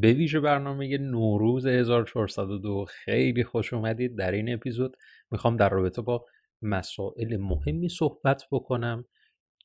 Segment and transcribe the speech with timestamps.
[0.00, 4.96] به ویژه برنامه نوروز 1402 خیلی خوش اومدید در این اپیزود.
[5.30, 6.26] می‌خوام در رابطه با
[6.62, 9.04] مسائل مهمی صحبت بکنم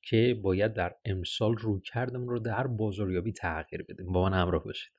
[0.03, 4.11] که باید در امسال روی کردم رو در بازاریابی تغییر بدیم.
[4.11, 4.96] با من همراه باشید.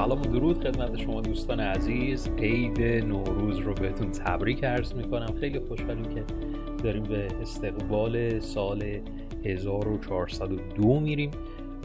[0.00, 2.28] سلام و درود خدمت شما دوستان عزیز.
[2.38, 5.34] عید نوروز رو بهتون تبریک عرض می‌کنم.
[5.40, 6.24] خیلی خوشحالیم که
[6.82, 9.00] داریم به استقبال سال
[9.44, 11.30] 1402 میریم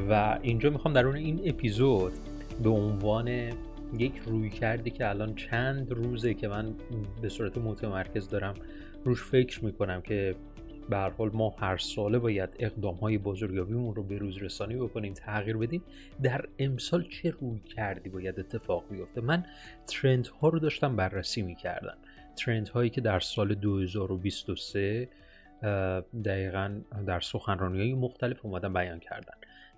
[0.10, 2.14] و اینجا می‌خوام در اون این اپیزود
[2.64, 3.28] به عنوان
[4.00, 6.74] یک روی کردی که الان چند روزه که من
[7.22, 8.54] به صورت متمرکز دارم
[9.06, 10.36] روش فکر می‌کنم که
[10.90, 15.58] به حال ما هر ساله باید اقدام های بزرگیابیمون رو به روز رسانی بکنیم تغییر
[15.58, 15.84] بدیم.
[16.22, 19.46] در امسال چه رویکردی باید اتفاق بیفته؟ من
[19.88, 21.98] trend ها رو داشتم بررسی می‌کردم.
[22.36, 25.10] trend هایی که در سال 2023
[26.26, 29.34] دقیقا در سخنرانی های مختلف اومدن بیان کردن.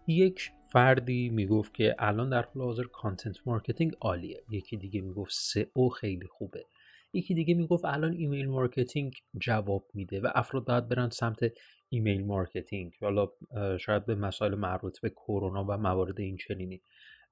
[0.08, 4.44] یک فردی می‌گفت که الان در حال حاضر content marketing عالیه.
[4.50, 6.66] یکی دیگه می‌گفت SEO خیلی خوبه.
[7.14, 11.40] یکی دیگه می‌گفت الان email marketing جواب میده و افراد باید برن سمت
[11.90, 12.94] email marketing.
[13.02, 13.28] حالا
[13.80, 16.82] شاید به مسائل مربوط به کرونا و موارد این چنینی.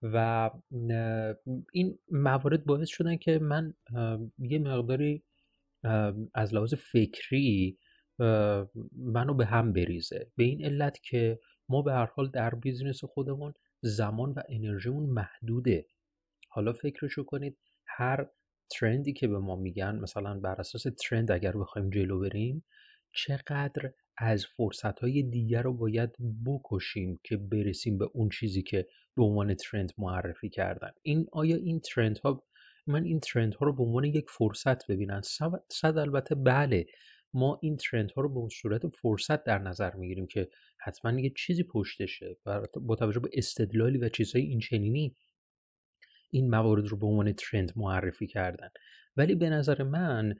[0.01, 0.49] و
[1.73, 3.73] این موارد باعث شدن که من
[4.39, 5.23] یه مقداری
[6.33, 7.77] از لحاظ فکری
[8.97, 10.31] منو به هم بریزه.
[10.35, 11.39] به این علت که
[11.69, 15.85] ما به هر حال در business خودمون زمان و انرژیمون محدوده.
[16.49, 18.27] حالا فکرشو کنید هر
[18.69, 22.65] trend ی که به ما میگن مثلا بر اساس trend اگر بخوایم جلو بریم
[23.13, 29.23] چقدر از فرصت های دیگر رو باید بکشیم که برسیم به اون چیزی که به
[29.23, 30.91] عنوان ترند معرفی کردن.
[31.01, 32.43] این آیا این ترند ها
[32.87, 35.21] من این ترند ها رو به عنوان یک فرصت ببینن؟
[35.69, 36.85] صد البته بله.
[37.33, 41.63] ما این ترند ها رو به صورت فرصت در نظر می‌گیریم که حتما یه چیزی
[41.63, 42.37] پشتشه
[42.81, 45.15] با توجه به استدلالی و چیزهای این چنینی
[46.35, 48.69] این موارد رو به عنوان ترند معرفی کردن.
[49.17, 50.35] ولی به نظر من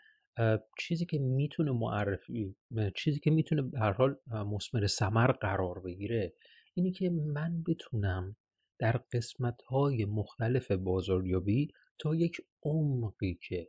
[0.79, 2.55] چیزی که می‌تونه معرفی
[2.95, 6.33] چیزی که می‌تونه به هر حال مسمر ثمر قرار بگیره
[6.73, 8.35] اینه که من بتونم
[8.79, 13.67] در قسمت های مختلف بازاریابی تا یک عمقی که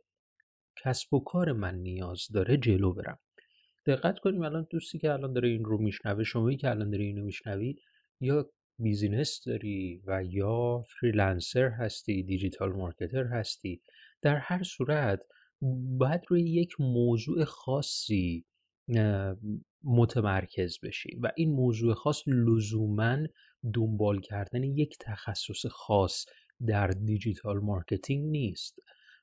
[0.85, 3.19] کسب و کار من نیاز داره جلو برم.
[3.87, 7.25] دقت کنیم الان دوستی که الان داره این رو میشنوه شمایی که الان داره اینو
[7.25, 7.77] میشنوی
[8.21, 13.81] یا business داری و یا freelancer هستی digital marketer هستی.
[14.23, 15.25] در هر صورت
[15.99, 18.45] باید روی یک موضوع خاصی
[19.85, 23.19] متمرکز بشی و این موضوع خاص لزوما
[23.75, 26.27] دنبال کردن یک تخصص خاص
[26.67, 28.79] در digital marketing نیست.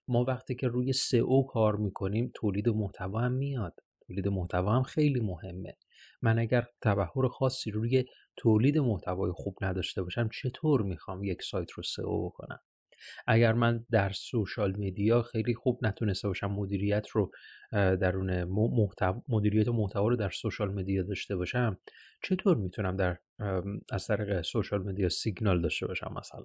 [0.08, 3.74] ما وقتی که روی SEO کار می‌کنیم تولید محتوا هم میاد.
[4.08, 5.78] تولید محتوا هم خیلی مهمه.
[6.22, 8.06] من اگر تبحر خاصی روی
[8.38, 12.60] تولید محتوای خوب نداشته باشم چطور می‌خوام یک سایت رو SEO بکنم؟
[13.28, 17.32] اگر من در social media خیلی خوب نتونسته باشم مدیریت رو
[17.72, 19.24] درون محتو...
[19.28, 21.78] مدیریت محتوا رو در social media داشته باشم
[22.24, 23.18] چطور می‌تونم در
[23.92, 26.44] از طریق social media سیگنال داشته باشم مثلا؟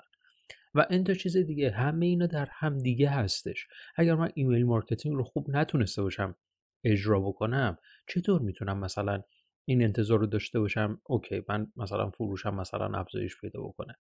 [0.74, 3.66] و n تا چیز دیگه همه اینا در هم دیگه هستش.
[3.96, 6.36] اگر من email marketing رو خوب نتونسته باشم
[6.84, 7.78] اجرا بکنم
[8.08, 9.22] چطور می‌تونم مثلا
[9.68, 13.94] این انتظار رو داشته باشم okay من مثلا فروشم مثلا افزایش پیدا بکنه.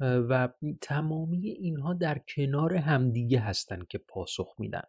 [0.00, 0.48] و
[0.80, 4.82] تمامی اینها در کنار همدیگه هستن که پاسخ میدن.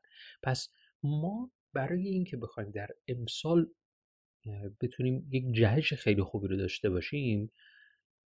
[0.44, 0.70] پس
[1.04, 3.70] ما برای اینکه بخوایم در امسال
[4.82, 7.52] بتونیم یک جهش خیلی خوبی رو داشته باشیم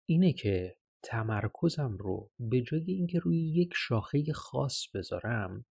[0.07, 5.65] اینه که تمرکزم رو به جای اینکه روی یک شاخه خاص بذارم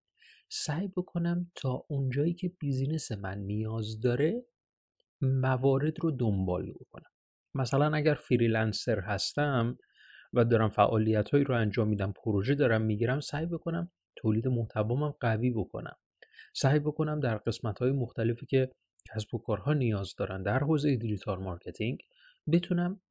[0.49, 4.45] سعی بکنم تا اونجایی که بیزینس من نیاز داره
[5.23, 7.09] موارد رو دنبال بکنم.
[7.55, 9.77] مثلا اگر freelancer هستم
[10.33, 15.51] و دارم فعالیت هایی رو انجام میدم پروژه دارم می‌گیرم سعی بکنم تولید محتوامم قوی
[15.51, 15.95] بکنم.
[16.53, 18.71] سعی بکنم در قسمت های مختلفی که
[19.13, 21.99] کسب و کارها نیاز دارن در حوزه digital marketing
[22.51, 23.01] بتونم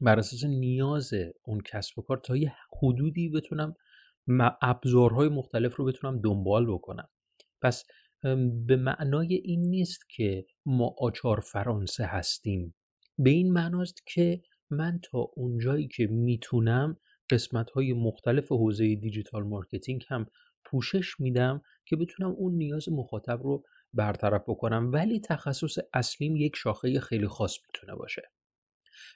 [0.00, 1.10] بر اساس نیاز
[1.44, 3.74] اون کسب و کار تا یه حدودی بتونم
[4.62, 7.08] ابزارهای مختلف رو بتونم دنبال بکنم.
[7.62, 7.84] پس
[8.66, 12.74] به معنای این نیست که ما آچار فرانسه هستیم.
[13.18, 16.96] به این معناست که من تا اونجایی که می‌تونم
[17.30, 20.26] قسمت های مختلف حوزه digital marketing هم
[20.64, 27.00] پوشش میدم که بتونم اون نیاز مخاطب رو برطرف بکنم ولی تخصص اصلیم یک شاخه
[27.00, 28.22] خیلی خاص می‌تونه باشه.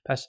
[0.04, 0.26] پس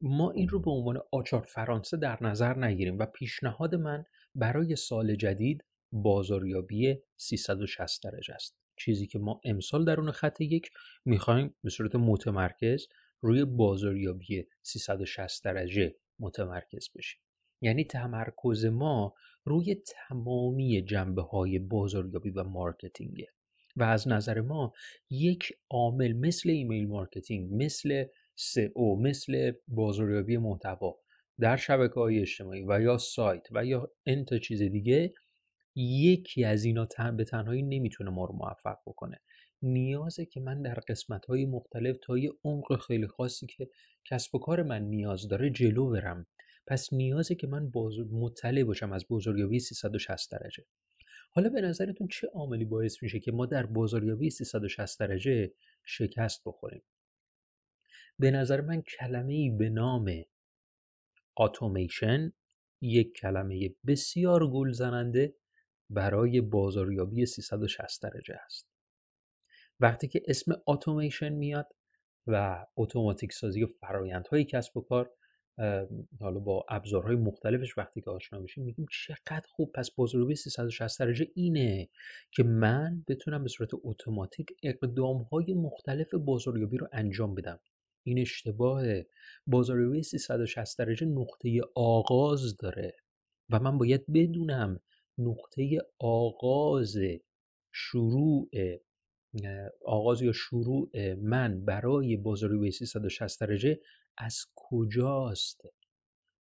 [0.00, 4.04] ما این رو به عنوان آچار فرانسه در نظر نگیریم و پیشنهاد من
[4.34, 8.58] برای سال جدید بازاریابی 360 درجه است.
[8.78, 10.70] چیزی که ما امسال درون خط یک
[11.04, 12.86] می‌خوایم به صورت متمرکز
[13.20, 17.20] روی بازاریابی 360 درجه متمرکز بشیم.
[17.60, 19.14] یعنی تمرکز ما
[19.44, 23.26] روی تمامی جنبه های بازاریابی و marketing ه
[23.76, 24.72] و از نظر ما
[25.10, 28.04] یک عامل مثل email marketing مثل
[28.74, 30.98] او مثل بازاریابی محتوا
[31.40, 35.14] در شبکه های اجتماعی و یا سایت و یا n تا چیز دیگه
[35.80, 39.20] یکی از اینا به تنهایی نمی‌تونه ما رو موفق بکنه.
[39.62, 43.68] نیازه که من در قسمت های مختلف تا یه عمق خیلی خاصی که
[44.04, 46.26] کسب و کار من نیاز داره جلو برم.
[46.66, 47.72] پس نیازه که من
[48.10, 50.64] مطلع باشم از بزرگیابی 360 درجه.
[51.30, 55.52] حالا به نظرتون چه عاملی باعث میشه که ما در بازاریابی 360 درجه
[55.84, 56.82] شکست بخوریم؟
[58.18, 60.10] به نظر من کلمه ای به نام
[61.36, 62.32] اتوماسیون
[62.80, 65.34] یک کلمه بسیار گول زننده
[65.90, 68.68] برای بازاریابی 360 درجه است.
[69.80, 71.66] وقتی که اسم اتوماسیون میاد
[72.26, 75.10] و اتوماتیک سازی و فرایندهای کسب و کار
[76.20, 81.26] حالا با ابزارهای مختلفش وقتی که آشنا میشیم میگیم چقدر خوب پس بازاریابی 360 درجه
[81.34, 81.88] اینه
[82.32, 87.60] که من بتونم به صورت اتوماتیک اقدامهای مختلف بازاریابی رو انجام بدم.
[88.02, 89.06] این اشتباهه
[89.46, 92.96] بازاریابی 360 درجه نقطه آغاز داره
[93.50, 94.80] و من باید بدونم
[95.18, 96.96] نقطه آغاز
[97.72, 98.50] شروع
[99.86, 103.80] آغاز یا شروع من برای بازاریابی 360 درجه
[104.18, 105.60] از کجاست؟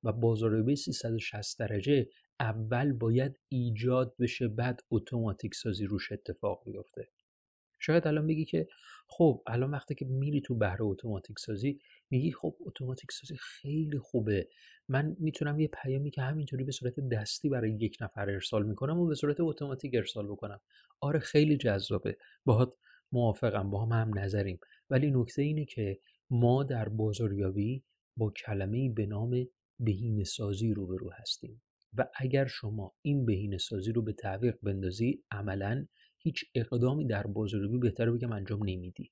[0.02, 2.08] و بازاریابی 360 درجه
[2.40, 7.08] اول باید ایجاد بشه بعد اتوماتیک سازی روش اتفاق بیفته
[7.86, 8.68] شاید الان بگی که
[9.08, 11.78] خب الان وقتی که میری تو بهره اتوماتیک سازی
[12.10, 14.48] میگی خب اتوماتیک سازی خیلی خوبه.
[14.88, 19.06] من می‌تونم یه پیامی که همینطوری به صورت دستی برای یک نفر ارسال می‌کنم و
[19.06, 20.60] به صورت اتوماتیک ارسال بکنم.
[21.00, 22.16] آره خیلی جذابه.
[22.44, 22.74] باهات
[23.12, 24.60] موافقم با هم هم نظریم.
[24.90, 25.98] ولی نکته اینه که
[26.30, 27.84] ما در بازاریابی
[28.16, 29.46] با کلمه به نام
[29.80, 31.62] بهینه سازی روبرو هستیم.
[31.98, 35.86] و اگر شما این بهینه سازی رو به تعویق بندازی عملا
[36.18, 39.10] هیچ اقدامی در بازاریابی بهتره بگم انجام نمیدی.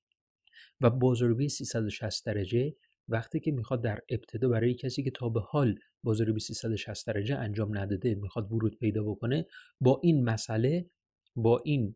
[0.81, 2.75] و بازاریابی 360 درجه
[3.07, 7.77] وقتی که می‌خواد در ابتدا برای کسی که تا به حال بازاریابی 360 درجه انجام
[7.77, 9.45] نداده می‌خواد ورود پیدا بکنه
[9.81, 10.89] با این مسئله
[11.35, 11.95] با این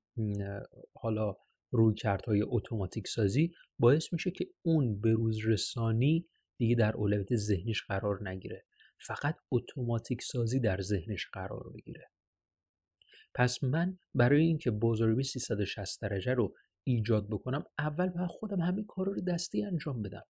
[0.93, 1.35] حالا
[1.71, 6.27] روی کردهای اتوماتیک سازی باعث میشه که اون به روز رسانی
[6.57, 8.65] دیگه در اولویت ذهنیش قرار نگیره.
[8.97, 12.07] فقط اتوماتیک سازی در ذهنش قرار بگیره.
[13.35, 19.13] پس من برای اینکه بازاریابی 360 درجه رو ایجاد بکنم اول باید خودم همین کارا
[19.13, 20.23] رو دستی انجام بدم.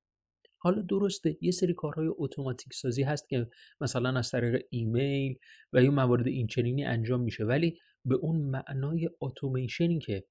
[0.62, 3.50] حالا درسته یه سری کارهای اتوماتیک سازی هست که
[3.82, 5.38] مثلا از طریق ایمیل
[5.74, 10.24] و یا موارد اینچنینی انجام میشه ولی به اون معنای اتوماسیونی که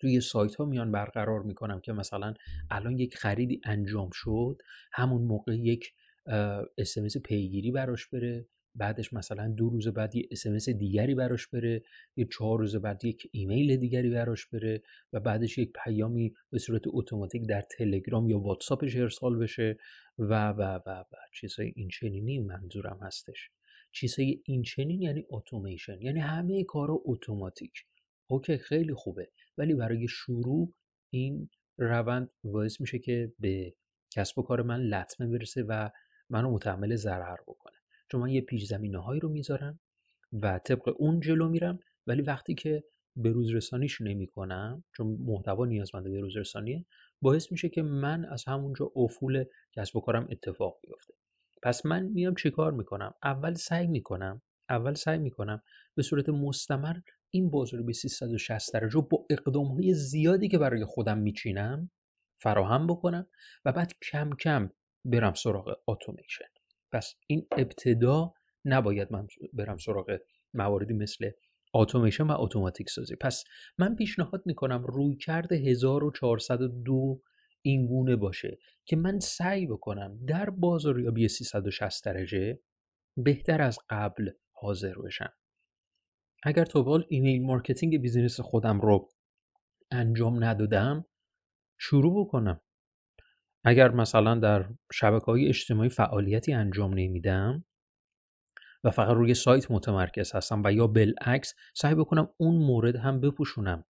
[0.00, 2.34] توی سایت ها میان برقرار می‌کنم که مثلا
[2.70, 4.58] الان یک خریدی انجام شد
[4.92, 5.92] همون موقع یک
[6.78, 8.46] اسمس پیگیری براش بره.
[8.78, 11.82] بعدش مثلا دو روز بعد یه اسمس دیگری براش بره
[12.16, 14.82] یه چهار روز بعد یک ایمیل دیگری براش بره
[15.12, 19.78] و بعدش یک پیامی به صورت اتوماتیک در تلگرام یا واتساپش ارسال بشه
[20.18, 23.50] و و و و چیزهای این چنینی منظورم هستش.
[23.92, 27.72] چیزهای این چنین یعنی اتوماسیون یعنی همه کارا اتوماتیک.
[28.26, 29.30] اوکی خیلی خوبه.
[29.58, 30.74] ولی برای شروع
[31.10, 31.48] این
[31.78, 33.74] روند باعث میشه که به
[34.10, 35.90] کسب و کار من لطمه برسه و
[36.30, 37.77] منو متحمل ضرر بکنه.
[38.08, 39.80] چون من یه پیش زمینه هایی رو می‌ذارم
[40.32, 41.78] و طبق اون جلو میرم.
[42.06, 42.84] ولی وقتی که
[43.16, 46.86] به روز رسانیش نمی کنم چون محتوا نیازمنده به روز رسانیه
[47.22, 51.14] باعث میشه که من از همونجا افول کسب و کارم اتفاق بیفته.
[51.62, 55.62] پس من میام چیکار می‌کنم؟ اول سعی می‌کنم اول سعی می‌کنم
[55.94, 56.96] به صورت مستمر
[57.30, 61.90] این بازار به 360 درجه با اقدام های زیادی که برای خودم میچینم
[62.36, 63.26] فراهم بکنم
[63.64, 64.70] و بعد کم کم
[65.04, 66.48] برم سراغ اتوماسیون
[66.92, 70.18] پس این ابتدا نباید من برم سراغ
[70.54, 71.30] مواردی مثل
[71.74, 73.16] اتوماسیون و اتوماتیک سازی.
[73.16, 73.44] پس
[73.78, 77.22] من پیشنهاد می‌کنم رویکرد 1402
[77.62, 82.60] این گونه باشه که من سعی بکنم در بازاریابی 360 درجه
[83.16, 85.32] بهتر از قبل حاضر بشم.
[86.42, 89.08] اگر تا حال email marketing business خودم رو
[89.90, 91.06] انجام ندادم
[91.78, 92.60] شروع بکنم.
[93.68, 97.64] اگر مثلا در شبکه های اجتماعی فعالیتی انجام نمیدم
[98.84, 103.84] و فقط روی سایت متمرکز هستم و یا بالعکس سعی بکنم اون مورد هم بپوشونم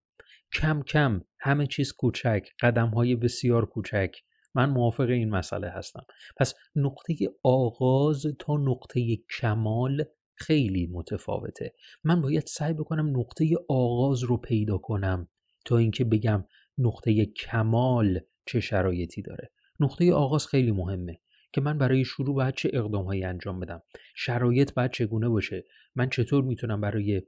[0.52, 4.16] کم کم همه چیز کوچک قدم های بسیار کوچک
[4.54, 6.06] من موافق این مسئله هستم.
[6.36, 10.04] پس نقطه آغاز تا نقطه کمال
[10.34, 11.74] خیلی متفاوته.
[12.04, 15.28] من باید سعی بکنم نقطه آغاز رو پیدا کنم
[15.64, 16.44] تا اینکه بگم
[16.78, 19.50] نقطه کمال چه شرایطی داره.
[19.80, 21.18] نقطه آغاز خیلی مهمه
[21.52, 23.82] که من برای شروع باید چه اقدامهایی انجام بدم؟
[24.16, 27.22] شرایط باید چگونه باشه؟ من چطور می‌تونم برای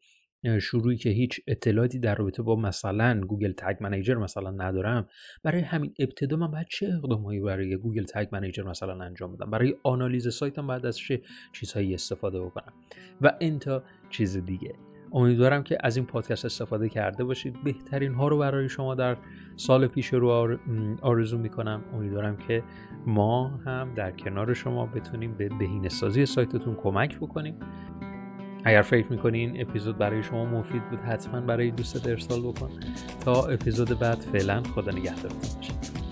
[0.61, 5.09] شروعی که هیچ اطلاعاتی در رابطه با مثلا Google Tag Manager مثلا ندارم
[5.43, 9.75] برای همین ابتدا من باید چه اقدامهایی برای Google Tag Manager مثلا انجام بدم؟ برای
[9.83, 12.73] آنالیز سایتم بعد از چه چیزهایی استفاده بکنم؟
[13.21, 14.90] و انتا چیز دیگه.
[15.13, 17.65] امیدوارم که از این پادکست استفاده کرده باشید.
[17.65, 19.17] بهترین ها رو برای شما در
[19.57, 20.59] سال پیش رو
[21.03, 21.83] آرزو می‌کنم.
[21.95, 22.63] امیدوارم که
[23.07, 27.55] ما هم در کنار شما بتونیم به بهینه سازی سایتتون کمک بکنیم.
[28.65, 32.71] اگر فکر می‌کنین اپیزود برای شما مفید بود حتما برای دوستت ارسال بکن
[33.25, 34.19] تا اپیزود بعد.
[34.19, 36.10] فعلا خدا نگهدارتون باشید